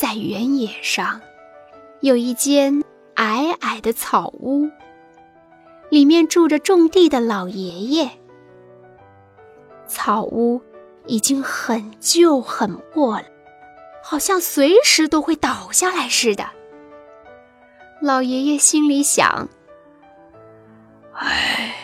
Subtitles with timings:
[0.00, 1.20] 在原野上，
[2.00, 2.82] 有一间
[3.16, 4.70] 矮矮的草屋，
[5.90, 8.10] 里面住着种地的老爷爷。
[9.86, 10.62] 草屋
[11.04, 13.26] 已经很旧很破了，
[14.02, 16.46] 好像随时都会倒下来似的。
[18.00, 19.50] 老爷爷心里想
[21.12, 21.74] ：“唉，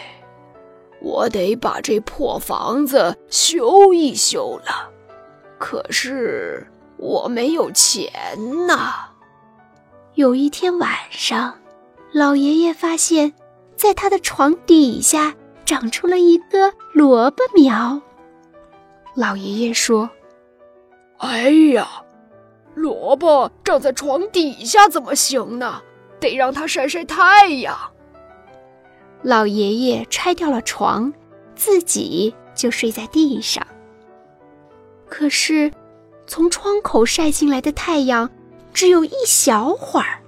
[1.03, 4.91] 我得把这破房子修一修了。
[5.59, 6.67] 可是
[6.99, 8.11] 我没有钱
[8.67, 9.11] 呐。”
[10.15, 11.59] 有一天晚上，
[12.13, 13.35] 老爷爷发现，
[13.77, 15.35] 在他的床底下。
[15.67, 18.01] 长出了一个萝卜苗。
[19.17, 20.09] 老爷爷说
[21.19, 21.89] ：“哎呀，
[22.77, 25.83] 萝卜长在床底下怎么行呢？
[26.21, 27.77] 得让它晒晒太阳。”
[29.23, 31.13] 老爷爷拆掉了床，
[31.57, 33.67] 自己就睡在地上。
[35.09, 35.73] 可是，
[36.27, 38.31] 从窗口晒进来的太阳
[38.73, 40.23] 只有一小会儿。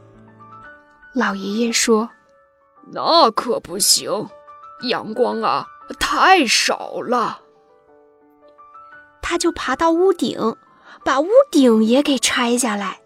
[1.14, 2.10] 老爷爷说
[2.92, 4.28] ：“那可不行。”
[4.88, 5.66] 阳光啊，
[5.98, 7.40] 太少了。
[9.20, 10.56] 他就爬到屋顶，
[11.04, 13.00] 把屋顶也给拆下来，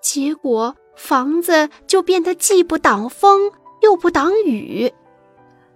[0.00, 4.92] 结果房子就变得既不挡风又不挡雨。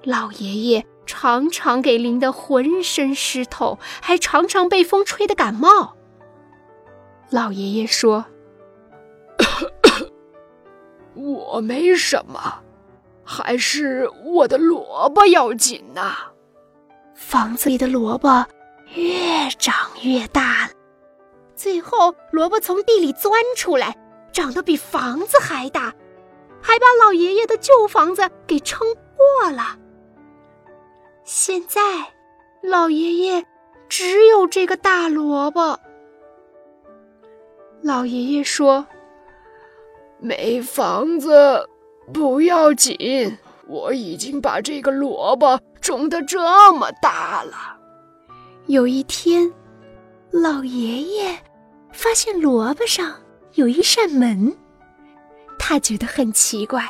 [0.02, 5.94] 老爷爷常常给淋得浑身湿透，还常常被风吹得感冒。
[7.32, 8.26] 老爷爷说
[11.16, 12.60] ：“我没什么。”
[13.24, 16.12] 还是我的萝卜要紧呐！
[17.14, 18.44] 房子里的萝卜
[18.94, 20.72] 越长越大了，
[21.54, 23.96] 最后萝卜从地里钻出来，
[24.32, 25.94] 长得比房子还大，
[26.60, 29.78] 还把老爷爷的旧房子给撑破了。
[31.24, 31.80] 现在，
[32.60, 33.46] 老爷爷
[33.88, 35.78] 只有这个大萝卜。
[37.82, 38.86] 老爷爷说
[40.18, 41.68] ：“没房子。”
[42.12, 43.38] 不要紧，
[43.68, 47.78] 我已经把这个萝卜种得这么大了。
[48.66, 49.50] 有一天，
[50.32, 51.38] 老爷爷
[51.92, 53.20] 发现萝卜上
[53.54, 54.54] 有一扇门，
[55.60, 56.84] 他觉得很奇怪，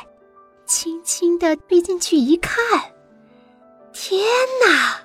[0.65, 2.57] 轻轻地推进去一看，
[3.93, 4.25] 天
[4.65, 4.99] 哪！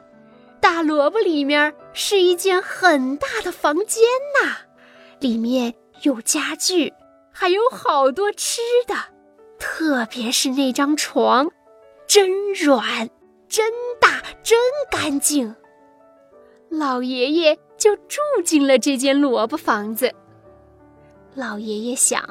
[0.59, 4.03] 大萝卜里面是一间很大的房间
[4.43, 4.57] 呐，
[5.21, 6.93] 里面有家具，
[7.33, 8.95] 还有好多吃的。
[9.59, 11.51] 特别是那张床，
[12.07, 13.09] 真软，
[13.49, 14.57] 真大，真
[14.91, 15.57] 干净。
[16.69, 20.15] 老爷爷就住进了这间萝卜房子。
[21.35, 22.23] 老爷爷想：“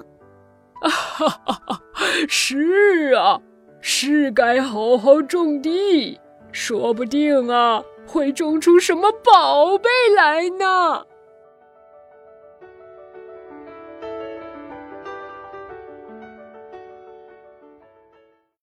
[0.82, 1.82] 啊，
[2.30, 3.42] 是啊，
[3.82, 6.20] 是该好好种地，
[6.52, 11.06] 说不定啊，会种出什么宝贝来呢。”